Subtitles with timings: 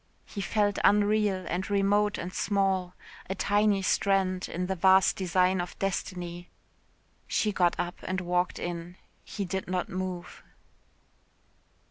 [0.25, 2.95] He felt unreal and remote and small.
[3.29, 6.49] A tiny strand in the vast design of destiny.
[7.27, 8.97] She got up and walked in.
[9.23, 10.41] He did not move.